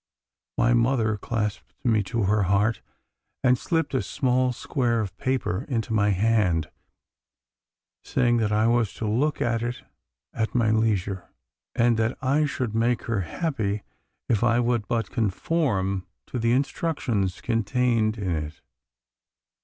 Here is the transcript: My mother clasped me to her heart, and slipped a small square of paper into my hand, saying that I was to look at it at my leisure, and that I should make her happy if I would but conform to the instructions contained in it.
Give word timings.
My 0.57 0.73
mother 0.73 1.15
clasped 1.15 1.75
me 1.83 2.01
to 2.05 2.23
her 2.23 2.41
heart, 2.49 2.81
and 3.43 3.55
slipped 3.55 3.93
a 3.93 4.01
small 4.01 4.51
square 4.51 4.99
of 4.99 5.15
paper 5.19 5.63
into 5.69 5.93
my 5.93 6.09
hand, 6.09 6.71
saying 8.01 8.37
that 8.37 8.51
I 8.51 8.65
was 8.65 8.95
to 8.95 9.07
look 9.07 9.43
at 9.43 9.61
it 9.61 9.83
at 10.33 10.55
my 10.55 10.71
leisure, 10.71 11.29
and 11.75 11.97
that 11.97 12.17
I 12.19 12.45
should 12.47 12.73
make 12.73 13.03
her 13.03 13.21
happy 13.21 13.83
if 14.27 14.43
I 14.43 14.59
would 14.59 14.87
but 14.87 15.11
conform 15.11 16.07
to 16.25 16.39
the 16.39 16.51
instructions 16.53 17.39
contained 17.39 18.17
in 18.17 18.31
it. 18.31 18.59